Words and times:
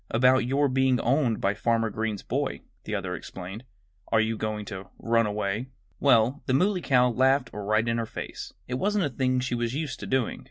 "About 0.09 0.45
your 0.47 0.67
being 0.67 0.99
owned 0.99 1.39
by 1.39 1.53
Farmer 1.53 1.91
Green's 1.91 2.23
boy," 2.23 2.61
the 2.85 2.95
other 2.95 3.13
explained. 3.13 3.65
"Are 4.11 4.19
you 4.19 4.35
going 4.35 4.65
to 4.65 4.89
run 4.97 5.27
away?" 5.27 5.67
Well, 5.99 6.41
the 6.47 6.55
Muley 6.55 6.81
Cow 6.81 7.11
laughed 7.11 7.51
right 7.53 7.87
in 7.87 7.99
her 7.99 8.07
face. 8.07 8.51
It 8.67 8.79
wasn't 8.79 9.05
a 9.05 9.09
thing 9.09 9.39
she 9.41 9.53
was 9.53 9.75
used 9.75 9.99
to 9.99 10.07
doing. 10.07 10.39